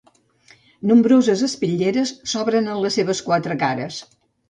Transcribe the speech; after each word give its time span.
Nombroses 0.91 1.45
espitlleres 1.49 2.17
s'obren 2.35 2.73
en 2.75 2.83
les 2.89 3.01
seves 3.01 3.25
quatre 3.31 3.63
cares. 3.67 4.05